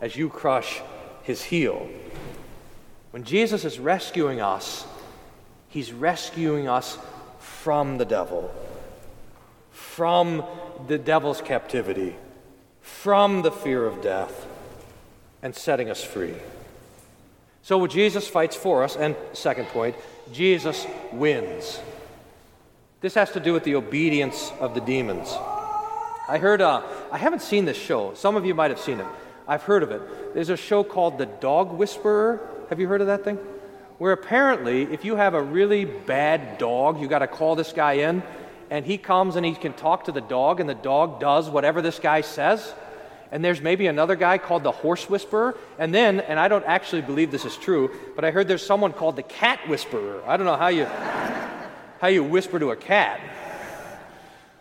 as 0.00 0.16
you 0.16 0.28
crush 0.28 0.80
his 1.22 1.42
heel. 1.44 1.88
When 3.10 3.24
Jesus 3.24 3.64
is 3.64 3.78
rescuing 3.78 4.40
us, 4.40 4.86
he's 5.68 5.92
rescuing 5.92 6.68
us 6.68 6.98
from 7.38 7.98
the 7.98 8.04
devil, 8.04 8.50
from 9.70 10.44
the 10.86 10.98
devil's 10.98 11.40
captivity, 11.40 12.14
from 12.80 13.42
the 13.42 13.50
fear 13.50 13.86
of 13.86 14.02
death, 14.02 14.46
and 15.42 15.54
setting 15.54 15.90
us 15.90 16.02
free. 16.02 16.34
So 17.62 17.86
Jesus 17.86 18.28
fights 18.28 18.56
for 18.56 18.82
us, 18.82 18.96
and 18.96 19.16
second 19.32 19.66
point, 19.66 19.96
Jesus 20.32 20.86
wins. 21.12 21.80
This 23.00 23.14
has 23.14 23.30
to 23.32 23.40
do 23.40 23.52
with 23.52 23.62
the 23.62 23.76
obedience 23.76 24.50
of 24.58 24.74
the 24.74 24.80
demons. 24.80 25.32
I 26.28 26.38
heard, 26.38 26.60
uh, 26.60 26.82
I 27.12 27.18
haven't 27.18 27.42
seen 27.42 27.64
this 27.64 27.76
show. 27.76 28.12
Some 28.14 28.34
of 28.34 28.44
you 28.44 28.54
might 28.54 28.72
have 28.72 28.80
seen 28.80 28.98
it. 28.98 29.06
I've 29.46 29.62
heard 29.62 29.84
of 29.84 29.92
it. 29.92 30.34
There's 30.34 30.48
a 30.48 30.56
show 30.56 30.82
called 30.82 31.16
The 31.16 31.26
Dog 31.26 31.72
Whisperer. 31.72 32.40
Have 32.70 32.80
you 32.80 32.88
heard 32.88 33.00
of 33.00 33.06
that 33.06 33.22
thing? 33.22 33.36
Where 33.98 34.10
apparently, 34.10 34.82
if 34.82 35.04
you 35.04 35.14
have 35.14 35.34
a 35.34 35.42
really 35.42 35.84
bad 35.84 36.58
dog, 36.58 37.00
you 37.00 37.06
got 37.06 37.20
to 37.20 37.28
call 37.28 37.54
this 37.54 37.72
guy 37.72 37.94
in, 37.94 38.20
and 38.68 38.84
he 38.84 38.98
comes 38.98 39.36
and 39.36 39.46
he 39.46 39.54
can 39.54 39.74
talk 39.74 40.04
to 40.04 40.12
the 40.12 40.20
dog, 40.20 40.58
and 40.58 40.68
the 40.68 40.74
dog 40.74 41.20
does 41.20 41.48
whatever 41.48 41.80
this 41.80 42.00
guy 42.00 42.22
says. 42.22 42.74
And 43.30 43.44
there's 43.44 43.60
maybe 43.60 43.86
another 43.86 44.16
guy 44.16 44.38
called 44.38 44.64
the 44.64 44.72
horse 44.72 45.08
whisperer. 45.08 45.56
And 45.78 45.94
then, 45.94 46.18
and 46.20 46.40
I 46.40 46.48
don't 46.48 46.64
actually 46.64 47.02
believe 47.02 47.30
this 47.30 47.44
is 47.44 47.56
true, 47.56 47.94
but 48.16 48.24
I 48.24 48.32
heard 48.32 48.48
there's 48.48 48.66
someone 48.66 48.92
called 48.92 49.16
the 49.16 49.22
cat 49.22 49.60
whisperer. 49.68 50.22
I 50.26 50.36
don't 50.36 50.46
know 50.46 50.56
how 50.56 50.68
you, 50.68 50.86
how 52.00 52.08
you 52.08 52.24
whisper 52.24 52.58
to 52.58 52.70
a 52.70 52.76
cat. 52.76 53.20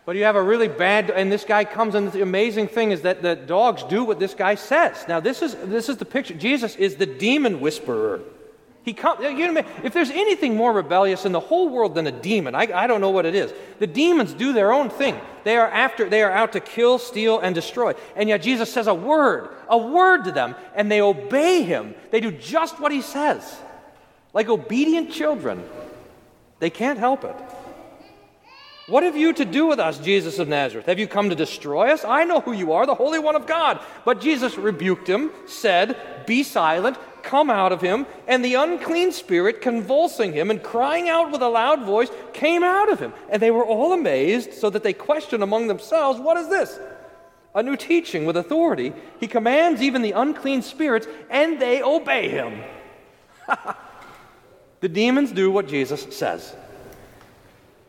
But 0.06 0.16
you 0.16 0.24
have 0.24 0.38
a 0.38 0.42
really 0.42 0.70
bad, 0.70 1.10
and 1.10 1.30
this 1.30 1.44
guy 1.44 1.66
comes, 1.66 1.94
and 1.94 2.10
the 2.12 2.22
amazing 2.22 2.70
thing 2.70 2.92
is 2.92 3.02
that 3.02 3.22
the 3.22 3.36
dogs 3.36 3.84
do 3.84 4.06
what 4.06 4.20
this 4.20 4.34
guy 4.34 4.56
says. 4.56 5.06
Now, 5.08 5.20
this 5.20 5.42
is, 5.42 5.54
this 5.56 5.90
is 5.90 5.98
the 5.98 6.06
picture. 6.06 6.34
Jesus 6.34 6.78
is 6.78 6.96
the 6.96 7.06
demon 7.06 7.60
whisperer. 7.60 8.22
He 8.84 8.94
come, 8.94 9.22
you 9.22 9.52
know, 9.52 9.66
if 9.84 9.92
there's 9.92 10.10
anything 10.10 10.56
more 10.56 10.72
rebellious 10.72 11.26
in 11.26 11.34
the 11.34 11.42
whole 11.42 11.68
world 11.68 11.94
than 11.94 12.08
a 12.08 12.12
demon, 12.12 12.56
I, 12.56 12.70
I 12.74 12.88
don't 12.88 13.02
know 13.02 13.10
what 13.10 13.26
it 13.26 13.36
is. 13.36 13.54
The 13.80 13.88
demons 13.88 14.34
do 14.34 14.54
their 14.54 14.72
own 14.72 14.90
thing. 14.90 15.20
They 15.44 15.58
are 15.58 15.68
after, 15.68 16.08
they 16.08 16.24
are 16.24 16.32
out 16.32 16.54
to 16.54 16.62
kill, 16.62 17.00
steal, 17.00 17.40
and 17.40 17.54
destroy. 17.54 17.96
And 18.16 18.30
yet 18.30 18.42
Jesus 18.42 18.72
says 18.72 18.88
a 18.88 18.94
word, 18.94 19.50
a 19.68 19.78
word 19.78 20.24
to 20.24 20.32
them, 20.32 20.56
and 20.74 20.90
they 20.90 21.02
obey 21.02 21.64
him. 21.64 21.96
They 22.12 22.22
do 22.22 22.32
just 22.32 22.80
what 22.80 22.94
he 22.94 23.02
says. 23.02 23.58
Like 24.34 24.48
obedient 24.48 25.12
children. 25.12 25.68
They 26.60 26.70
can't 26.70 27.00
help 27.00 27.24
it. 27.24 27.36
What 28.88 29.04
have 29.04 29.18
you 29.18 29.34
to 29.34 29.44
do 29.44 29.66
with 29.66 29.80
us, 29.80 30.00
Jesus 30.00 30.40
of 30.40 30.48
Nazareth? 30.48 30.86
Have 30.86 30.98
you 30.98 31.08
come 31.08 31.30
to 31.30 31.36
destroy 31.36 31.92
us? 31.92 32.06
I 32.06 32.24
know 32.24 32.40
who 32.40 32.54
you 32.54 32.72
are, 32.72 32.86
the 32.86 32.96
Holy 32.96 33.20
One 33.20 33.36
of 33.36 33.46
God. 33.46 33.82
But 34.06 34.22
Jesus 34.22 34.58
rebuked 34.58 35.10
him, 35.10 35.30
said, 35.46 36.26
Be 36.26 36.42
silent, 36.42 36.98
come 37.22 37.50
out 37.50 37.74
of 37.74 37.82
him. 37.82 38.06
And 38.30 38.46
the 38.46 38.54
unclean 38.54 39.12
spirit, 39.12 39.60
convulsing 39.60 40.32
him 40.32 40.50
and 40.50 40.64
crying 40.64 41.10
out 41.10 41.32
with 41.32 41.42
a 41.42 41.50
loud 41.50 41.84
voice, 41.84 42.08
came 42.32 42.64
out 42.64 42.90
of 42.90 43.02
him. 43.02 43.12
And 43.30 43.42
they 43.42 43.52
were 43.52 43.66
all 43.66 43.92
amazed, 43.92 44.54
so 44.54 44.70
that 44.70 44.84
they 44.84 44.94
questioned 44.94 45.44
among 45.44 45.68
themselves, 45.68 46.18
What 46.18 46.38
is 46.38 46.48
this? 46.48 46.80
A 47.54 47.62
new 47.62 47.76
teaching 47.76 48.26
with 48.26 48.38
authority. 48.38 48.94
He 49.20 49.28
commands 49.28 49.82
even 49.82 50.02
the 50.02 50.14
unclean 50.14 50.62
spirits, 50.62 51.08
and 51.30 51.60
they 51.62 51.84
obey 51.84 52.30
him. 52.30 52.64
the 54.80 54.90
demons 54.90 55.32
do 55.32 55.52
what 55.52 55.68
Jesus 55.68 56.16
says. 56.16 56.56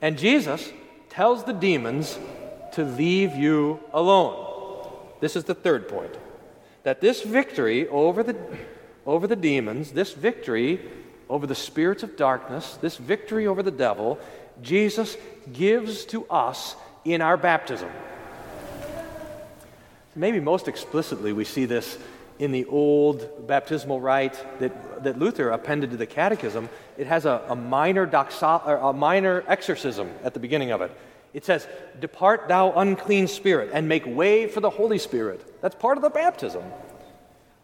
And 0.00 0.18
Jesus 0.18 0.72
tells 1.10 1.44
the 1.44 1.52
demons 1.52 2.18
to 2.72 2.84
leave 2.84 3.34
you 3.34 3.80
alone. 3.92 4.46
This 5.20 5.36
is 5.36 5.44
the 5.44 5.54
third 5.54 5.88
point. 5.88 6.16
That 6.84 7.00
this 7.00 7.22
victory 7.22 7.88
over 7.88 8.22
the, 8.22 8.36
over 9.04 9.26
the 9.26 9.36
demons, 9.36 9.92
this 9.92 10.12
victory 10.12 10.80
over 11.28 11.46
the 11.46 11.54
spirits 11.54 12.02
of 12.02 12.16
darkness, 12.16 12.78
this 12.80 12.96
victory 12.96 13.46
over 13.46 13.62
the 13.62 13.70
devil, 13.70 14.18
Jesus 14.62 15.16
gives 15.52 16.04
to 16.06 16.24
us 16.26 16.74
in 17.04 17.20
our 17.20 17.36
baptism. 17.36 17.90
Maybe 20.14 20.40
most 20.40 20.68
explicitly, 20.68 21.32
we 21.32 21.44
see 21.44 21.64
this 21.64 21.98
in 22.38 22.52
the 22.52 22.64
old 22.66 23.46
baptismal 23.46 24.00
rite 24.00 24.44
that, 24.60 25.02
that 25.02 25.18
Luther 25.18 25.50
appended 25.50 25.90
to 25.90 25.96
the 25.96 26.06
catechism. 26.06 26.68
It 26.96 27.06
has 27.06 27.24
a, 27.24 27.42
a 27.48 27.56
minor, 27.56 28.06
doxo, 28.06 28.90
a 28.90 28.92
minor 28.92 29.44
exorcism 29.48 30.10
at 30.22 30.34
the 30.34 30.40
beginning 30.40 30.70
of 30.70 30.80
it. 30.80 30.92
It 31.34 31.44
says, 31.44 31.66
Depart, 32.00 32.48
thou 32.48 32.72
unclean 32.72 33.28
spirit, 33.28 33.70
and 33.72 33.88
make 33.88 34.04
way 34.06 34.46
for 34.46 34.60
the 34.60 34.70
Holy 34.70 34.98
Spirit. 34.98 35.60
That's 35.60 35.74
part 35.74 35.98
of 35.98 36.02
the 36.02 36.10
baptism. 36.10 36.62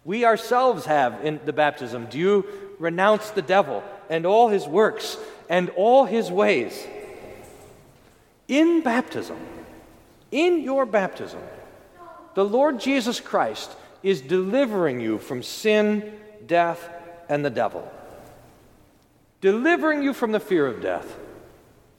We 0.05 0.25
ourselves 0.25 0.85
have 0.87 1.25
in 1.25 1.41
the 1.45 1.53
baptism, 1.53 2.07
Do 2.07 2.19
you 2.19 2.47
renounce 2.79 3.31
the 3.31 3.43
devil 3.43 3.83
and 4.11 4.27
all 4.27 4.49
his 4.49 4.67
works 4.67 5.17
and 5.49 5.71
all 5.71 6.05
his 6.05 6.31
ways? 6.31 6.87
In 8.49 8.83
baptism, 8.83 9.39
in 10.31 10.61
your 10.61 10.85
baptism, 10.85 11.41
the 12.35 12.45
Lord 12.45 12.81
Jesus 12.81 13.21
Christ 13.21 13.71
is 14.05 14.21
delivering 14.21 15.01
you 15.01 15.19
from 15.19 15.43
sin, 15.43 16.13
death, 16.47 16.89
and 17.29 17.45
the 17.45 17.51
devil, 17.51 17.91
delivering 19.41 20.05
you 20.05 20.13
from 20.13 20.31
the 20.31 20.39
fear 20.39 20.67
of 20.69 20.81
death 20.81 21.17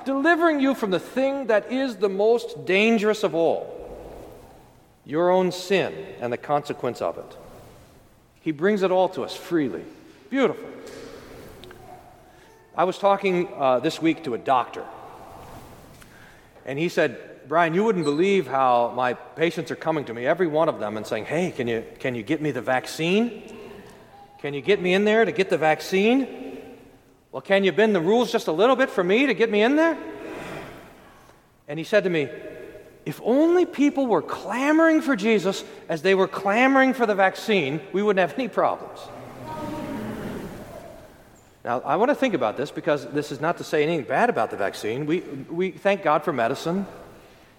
delivering 0.06 0.60
you 0.60 0.76
from 0.76 0.92
the 0.92 1.00
thing 1.00 1.48
that 1.48 1.72
is 1.72 1.98
the 1.98 2.08
most 2.08 2.66
dangerous 2.66 3.24
of 3.24 3.36
all 3.36 3.74
your 5.04 5.30
own 5.30 5.52
sin 5.52 5.94
and 6.22 6.32
the 6.32 6.38
consequence 6.38 7.02
of 7.02 7.18
it. 7.18 7.38
He 8.42 8.52
brings 8.52 8.84
it 8.84 8.92
all 8.92 9.10
to 9.10 9.24
us 9.24 9.36
freely. 9.36 9.84
Beautiful. 10.30 10.70
I 12.78 12.84
was 12.84 12.98
talking 12.98 13.48
uh, 13.56 13.80
this 13.80 14.02
week 14.02 14.24
to 14.24 14.34
a 14.34 14.38
doctor, 14.38 14.84
and 16.66 16.78
he 16.78 16.90
said, 16.90 17.35
Brian, 17.48 17.74
you 17.74 17.84
wouldn't 17.84 18.06
believe 18.06 18.48
how 18.48 18.92
my 18.96 19.14
patients 19.14 19.70
are 19.70 19.76
coming 19.76 20.06
to 20.06 20.14
me, 20.14 20.26
every 20.26 20.48
one 20.48 20.70
of 20.70 20.80
them, 20.80 20.98
and 20.98 21.06
saying, 21.06 21.26
Hey, 21.26 21.52
can 21.52 21.68
you, 21.68 21.86
can 22.00 22.16
you 22.16 22.24
get 22.24 22.42
me 22.42 22.52
the 22.52 22.62
vaccine? 22.62 23.44
Can 24.40 24.54
you 24.54 24.62
get 24.62 24.82
me 24.82 24.94
in 24.94 25.06
there 25.06 25.26
to 25.26 25.32
get 25.32 25.50
the 25.50 25.58
vaccine? 25.58 26.62
Well, 27.32 27.42
can 27.42 27.64
you 27.64 27.72
bend 27.72 27.96
the 27.96 28.02
rules 28.02 28.32
just 28.32 28.48
a 28.48 28.52
little 28.52 28.76
bit 28.76 28.90
for 28.90 29.04
me 29.04 29.26
to 29.28 29.34
get 29.34 29.50
me 29.52 29.62
in 29.62 29.76
there? 29.76 29.98
And 31.68 31.80
he 31.80 31.86
said 31.86 32.04
to 32.06 32.10
me, 32.10 32.30
If 33.06 33.22
only 33.24 33.66
people 33.66 34.08
were 34.08 34.22
clamoring 34.22 35.02
for 35.02 35.16
Jesus 35.16 35.64
as 35.90 36.02
they 36.02 36.16
were 36.16 36.28
clamoring 36.28 36.94
for 36.94 37.06
the 37.06 37.16
vaccine, 37.16 37.82
we 37.92 38.02
wouldn't 38.02 38.28
have 38.28 38.38
any 38.40 38.48
problems. 38.48 39.00
Now, 41.64 41.82
I 41.82 41.96
want 41.96 42.10
to 42.10 42.16
think 42.16 42.36
about 42.36 42.58
this 42.58 42.70
because 42.70 43.08
this 43.08 43.32
is 43.32 43.42
not 43.42 43.58
to 43.58 43.64
say 43.64 43.82
anything 43.82 44.06
bad 44.06 44.30
about 44.30 44.52
the 44.52 44.58
vaccine. 44.58 45.08
We, 45.08 45.22
we 45.22 45.72
thank 45.72 46.04
God 46.04 46.24
for 46.24 46.32
medicine. 46.32 46.86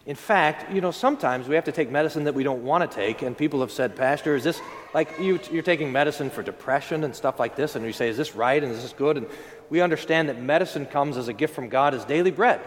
In 0.07 0.15
fact, 0.15 0.73
you 0.73 0.81
know, 0.81 0.93
sometimes 0.93 1.49
we 1.49 1.57
have 1.57 1.65
to 1.65 1.73
take 1.73 1.91
medicine 1.91 2.25
that 2.25 2.35
we 2.35 2.45
don't 2.45 2.63
want 2.63 2.89
to 2.89 2.97
take, 2.97 3.23
and 3.23 3.37
people 3.37 3.61
have 3.61 3.73
said, 3.73 3.97
Pastor, 3.97 4.37
is 4.37 4.45
this 4.45 4.61
like 4.95 5.19
you, 5.19 5.41
are 5.53 5.63
taking 5.63 5.91
medicine 5.91 6.31
for 6.31 6.45
depression 6.45 7.03
and 7.03 7.15
stuff 7.15 7.41
like 7.41 7.57
this? 7.57 7.75
And 7.75 7.85
you 7.85 7.93
say, 7.93 8.09
Is 8.09 8.17
this 8.17 8.37
right 8.37 8.63
and 8.63 8.71
is 8.71 8.83
this 8.83 8.93
good? 8.93 9.17
And 9.17 9.27
we 9.69 9.81
understand 9.81 10.29
that 10.29 10.41
medicine 10.41 10.87
comes 10.87 11.17
as 11.17 11.27
a 11.27 11.33
gift 11.33 11.57
from 11.57 11.69
God 11.69 11.93
as 11.93 12.05
daily 12.05 12.31
bread. 12.31 12.61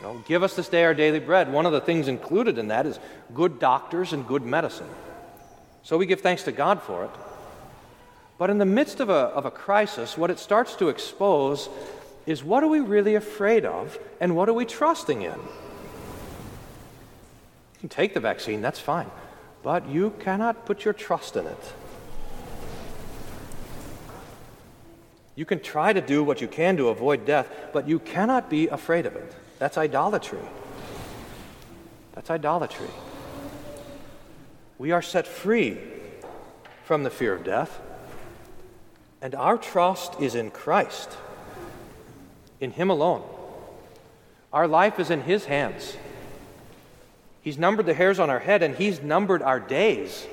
You 0.00 0.06
know, 0.06 0.24
give 0.26 0.42
us 0.42 0.56
this 0.56 0.68
day 0.68 0.82
our 0.82 0.94
daily 0.94 1.20
bread. 1.20 1.52
One 1.52 1.66
of 1.66 1.72
the 1.72 1.80
things 1.80 2.08
included 2.08 2.58
in 2.58 2.68
that 2.68 2.84
is 2.84 2.98
good 3.32 3.60
doctors 3.60 4.12
and 4.12 4.26
good 4.26 4.42
medicine. 4.42 4.88
So 5.84 5.98
we 5.98 6.06
give 6.06 6.20
thanks 6.20 6.42
to 6.44 6.52
God 6.52 6.82
for 6.82 7.04
it. 7.04 7.10
But 8.38 8.50
in 8.50 8.58
the 8.58 8.66
midst 8.66 8.98
of 8.98 9.08
a, 9.08 9.12
of 9.12 9.44
a 9.44 9.50
crisis, 9.52 10.18
what 10.18 10.30
it 10.30 10.40
starts 10.40 10.74
to 10.76 10.88
expose 10.88 11.68
is 12.26 12.42
what 12.42 12.64
are 12.64 12.68
we 12.68 12.80
really 12.80 13.14
afraid 13.14 13.64
of 13.64 13.98
and 14.20 14.34
what 14.34 14.48
are 14.48 14.54
we 14.54 14.64
trusting 14.64 15.22
in? 15.22 15.38
You 17.80 17.88
can 17.88 17.96
take 17.96 18.12
the 18.12 18.20
vaccine, 18.20 18.60
that's 18.60 18.78
fine. 18.78 19.10
But 19.62 19.88
you 19.88 20.10
cannot 20.20 20.66
put 20.66 20.84
your 20.84 20.92
trust 20.92 21.34
in 21.34 21.46
it. 21.46 21.72
You 25.34 25.46
can 25.46 25.60
try 25.60 25.94
to 25.94 26.02
do 26.02 26.22
what 26.22 26.42
you 26.42 26.48
can 26.48 26.76
to 26.76 26.88
avoid 26.88 27.24
death, 27.24 27.48
but 27.72 27.88
you 27.88 27.98
cannot 27.98 28.50
be 28.50 28.68
afraid 28.68 29.06
of 29.06 29.16
it. 29.16 29.32
That's 29.58 29.78
idolatry. 29.78 30.42
That's 32.12 32.28
idolatry. 32.28 32.90
We 34.76 34.90
are 34.90 35.00
set 35.00 35.26
free 35.26 35.78
from 36.84 37.02
the 37.02 37.08
fear 37.08 37.32
of 37.32 37.44
death, 37.44 37.80
and 39.22 39.34
our 39.34 39.56
trust 39.56 40.20
is 40.20 40.34
in 40.34 40.50
Christ, 40.50 41.16
in 42.60 42.72
Him 42.72 42.90
alone. 42.90 43.22
Our 44.52 44.68
life 44.68 45.00
is 45.00 45.08
in 45.08 45.22
His 45.22 45.46
hands. 45.46 45.96
He's 47.42 47.58
numbered 47.58 47.86
the 47.86 47.94
hairs 47.94 48.18
on 48.18 48.30
our 48.30 48.38
head, 48.38 48.62
and 48.62 48.76
He's 48.76 49.00
numbered 49.00 49.42
our 49.42 49.60
days. 49.60 50.26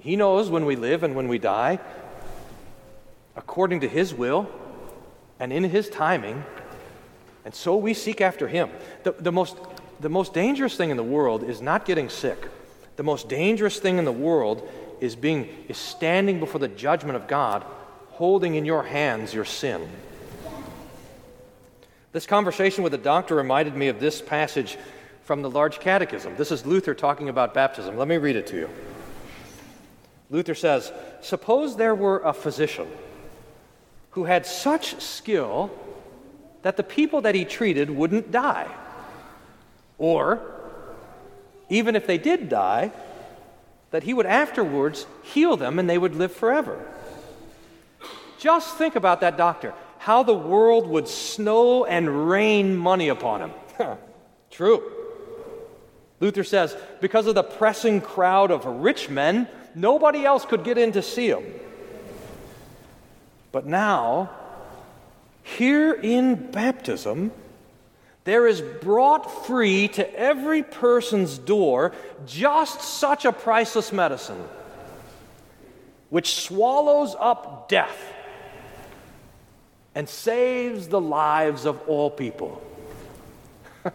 He 0.00 0.16
knows 0.16 0.50
when 0.50 0.64
we 0.64 0.76
live 0.76 1.02
and 1.02 1.14
when 1.14 1.28
we 1.28 1.38
die, 1.38 1.78
according 3.36 3.80
to 3.80 3.88
His 3.88 4.14
will 4.14 4.48
and 5.38 5.52
in 5.52 5.64
His 5.64 5.88
timing. 5.88 6.44
And 7.44 7.54
so 7.54 7.76
we 7.76 7.94
seek 7.94 8.20
after 8.20 8.48
Him. 8.48 8.70
The, 9.02 9.12
the, 9.12 9.32
most, 9.32 9.56
the 10.00 10.08
most 10.08 10.32
dangerous 10.32 10.76
thing 10.76 10.90
in 10.90 10.96
the 10.96 11.02
world 11.02 11.42
is 11.42 11.60
not 11.60 11.84
getting 11.84 12.08
sick. 12.08 12.48
The 12.96 13.02
most 13.02 13.28
dangerous 13.28 13.78
thing 13.78 13.98
in 13.98 14.04
the 14.04 14.12
world 14.12 14.68
is, 15.00 15.16
being, 15.16 15.48
is 15.68 15.76
standing 15.76 16.40
before 16.40 16.60
the 16.60 16.68
judgment 16.68 17.16
of 17.16 17.26
God, 17.26 17.64
holding 18.10 18.54
in 18.54 18.64
your 18.64 18.84
hands 18.84 19.34
your 19.34 19.44
sin. 19.44 19.88
This 22.14 22.26
conversation 22.26 22.84
with 22.84 22.92
the 22.92 22.98
doctor 22.98 23.34
reminded 23.34 23.74
me 23.74 23.88
of 23.88 23.98
this 23.98 24.22
passage 24.22 24.78
from 25.24 25.42
the 25.42 25.50
Large 25.50 25.80
Catechism. 25.80 26.36
This 26.36 26.52
is 26.52 26.64
Luther 26.64 26.94
talking 26.94 27.28
about 27.28 27.54
baptism. 27.54 27.96
Let 27.96 28.06
me 28.06 28.18
read 28.18 28.36
it 28.36 28.46
to 28.46 28.56
you. 28.56 28.70
Luther 30.30 30.54
says 30.54 30.92
Suppose 31.22 31.76
there 31.76 31.92
were 31.92 32.20
a 32.20 32.32
physician 32.32 32.86
who 34.10 34.26
had 34.26 34.46
such 34.46 35.00
skill 35.02 35.72
that 36.62 36.76
the 36.76 36.84
people 36.84 37.20
that 37.22 37.34
he 37.34 37.44
treated 37.44 37.90
wouldn't 37.90 38.30
die. 38.30 38.72
Or, 39.98 40.40
even 41.68 41.96
if 41.96 42.06
they 42.06 42.18
did 42.18 42.48
die, 42.48 42.92
that 43.90 44.04
he 44.04 44.14
would 44.14 44.26
afterwards 44.26 45.04
heal 45.24 45.56
them 45.56 45.80
and 45.80 45.90
they 45.90 45.98
would 45.98 46.14
live 46.14 46.30
forever. 46.30 46.78
Just 48.38 48.76
think 48.76 48.94
about 48.94 49.20
that 49.22 49.36
doctor, 49.36 49.74
how 50.04 50.22
the 50.22 50.34
world 50.34 50.86
would 50.86 51.08
snow 51.08 51.86
and 51.86 52.28
rain 52.28 52.76
money 52.76 53.08
upon 53.08 53.40
him. 53.40 53.50
True. 54.50 54.82
Luther 56.20 56.44
says, 56.44 56.76
because 57.00 57.26
of 57.26 57.34
the 57.34 57.42
pressing 57.42 58.02
crowd 58.02 58.50
of 58.50 58.66
rich 58.66 59.08
men, 59.08 59.48
nobody 59.74 60.26
else 60.26 60.44
could 60.44 60.62
get 60.62 60.76
in 60.76 60.92
to 60.92 61.00
see 61.00 61.28
him. 61.28 61.42
But 63.50 63.64
now, 63.64 64.28
here 65.42 65.94
in 65.94 66.50
baptism, 66.50 67.32
there 68.24 68.46
is 68.46 68.60
brought 68.60 69.46
free 69.46 69.88
to 69.88 70.18
every 70.18 70.62
person's 70.62 71.38
door 71.38 71.92
just 72.26 72.82
such 72.82 73.24
a 73.24 73.32
priceless 73.32 73.90
medicine, 73.90 74.44
which 76.10 76.34
swallows 76.34 77.16
up 77.18 77.70
death 77.70 78.13
and 79.94 80.08
saves 80.08 80.88
the 80.88 81.00
lives 81.00 81.64
of 81.64 81.80
all 81.88 82.10
people. 82.10 82.62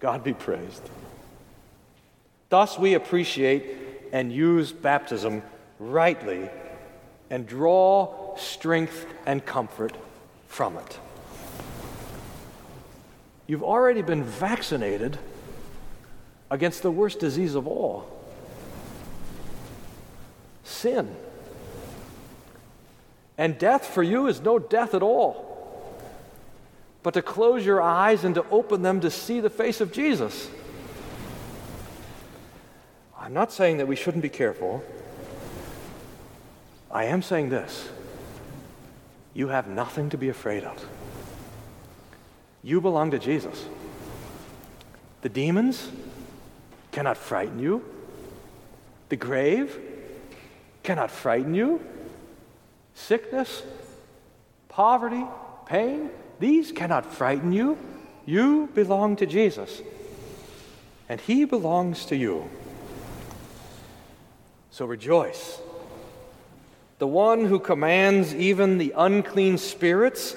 God 0.00 0.24
be 0.24 0.32
praised. 0.32 0.82
Thus, 2.48 2.78
we 2.78 2.94
appreciate 2.94 3.64
and 4.12 4.32
use 4.32 4.72
baptism 4.72 5.42
rightly 5.78 6.48
and 7.30 7.46
draw 7.46 8.36
strength 8.36 9.06
and 9.26 9.44
comfort 9.44 9.96
from 10.46 10.76
it. 10.78 10.98
You've 13.46 13.62
already 13.62 14.02
been 14.02 14.24
vaccinated 14.24 15.18
against 16.50 16.82
the 16.82 16.90
worst 16.90 17.18
disease 17.18 17.54
of 17.54 17.66
all 17.66 18.18
sin. 20.64 21.14
And 23.38 23.56
death 23.56 23.86
for 23.86 24.02
you 24.02 24.26
is 24.26 24.40
no 24.40 24.58
death 24.58 24.94
at 24.94 25.02
all, 25.02 26.02
but 27.04 27.14
to 27.14 27.22
close 27.22 27.64
your 27.64 27.80
eyes 27.80 28.24
and 28.24 28.34
to 28.34 28.44
open 28.50 28.82
them 28.82 29.00
to 29.00 29.10
see 29.12 29.38
the 29.38 29.48
face 29.48 29.80
of 29.80 29.92
Jesus. 29.92 30.50
I'm 33.16 33.32
not 33.32 33.52
saying 33.52 33.78
that 33.78 33.86
we 33.86 33.94
shouldn't 33.94 34.22
be 34.22 34.28
careful. 34.28 34.82
I 36.90 37.04
am 37.04 37.22
saying 37.22 37.50
this 37.50 37.88
you 39.34 39.48
have 39.48 39.68
nothing 39.68 40.10
to 40.10 40.18
be 40.18 40.28
afraid 40.28 40.64
of. 40.64 40.84
You 42.64 42.80
belong 42.80 43.12
to 43.12 43.20
Jesus. 43.20 43.66
The 45.22 45.28
demons 45.28 45.88
cannot 46.90 47.16
frighten 47.16 47.60
you, 47.60 47.84
the 49.10 49.16
grave 49.16 49.78
cannot 50.82 51.10
frighten 51.12 51.54
you 51.54 51.80
sickness, 52.98 53.62
poverty, 54.68 55.24
pain, 55.66 56.10
these 56.40 56.72
cannot 56.72 57.06
frighten 57.06 57.52
you. 57.52 57.78
You 58.26 58.68
belong 58.74 59.16
to 59.16 59.26
Jesus, 59.26 59.80
and 61.08 61.20
He 61.20 61.44
belongs 61.44 62.06
to 62.06 62.16
you. 62.16 62.50
So 64.70 64.84
rejoice. 64.84 65.60
The 66.98 67.06
one 67.06 67.44
who 67.44 67.60
commands 67.60 68.34
even 68.34 68.78
the 68.78 68.92
unclean 68.96 69.58
spirits, 69.58 70.34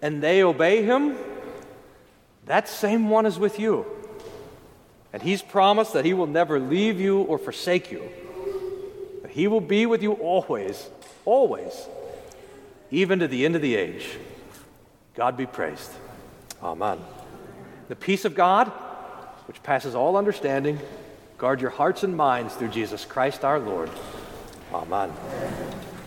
and 0.00 0.22
they 0.22 0.42
obey 0.42 0.82
Him, 0.82 1.16
that 2.46 2.68
same 2.68 3.10
one 3.10 3.26
is 3.26 3.38
with 3.38 3.60
you. 3.60 3.86
And 5.12 5.22
He's 5.22 5.42
promised 5.42 5.92
that 5.92 6.04
He 6.04 6.14
will 6.14 6.26
never 6.26 6.58
leave 6.58 6.98
you 6.98 7.20
or 7.20 7.38
forsake 7.38 7.92
you. 7.92 8.10
But 9.22 9.30
He 9.30 9.46
will 9.46 9.60
be 9.60 9.86
with 9.86 10.02
you 10.02 10.14
always 10.14 10.88
always, 11.30 11.86
even 12.90 13.20
to 13.20 13.28
the 13.28 13.44
end 13.44 13.54
of 13.54 13.62
the 13.62 13.76
age. 13.76 14.18
God 15.14 15.36
be 15.36 15.46
praised. 15.46 15.92
Amen. 16.62 16.98
The 17.88 17.96
peace 17.96 18.24
of 18.24 18.34
God, 18.34 18.66
which 19.46 19.62
passes 19.62 19.94
all 19.94 20.16
understanding, 20.16 20.78
guard 21.38 21.60
your 21.60 21.70
hearts 21.70 22.02
and 22.02 22.16
minds 22.16 22.54
through 22.54 22.68
Jesus 22.68 23.04
Christ 23.04 23.44
our 23.44 23.58
Lord. 23.58 23.90
Amen. 24.72 25.12